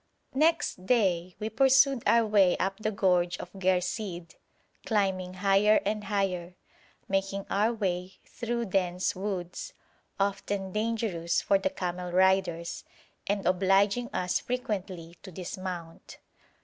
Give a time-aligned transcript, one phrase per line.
[0.33, 4.33] Next day we pursued our way up the gorge of Ghersìd,
[4.83, 6.55] climbing higher and higher,
[7.07, 9.73] making our way through dense woods,
[10.19, 12.83] often dangerous for the camel riders,
[13.27, 16.17] and obliging us frequently to dismount.